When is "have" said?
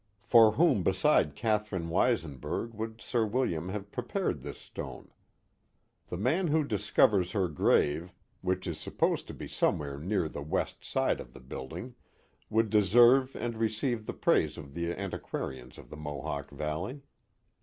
3.69-3.91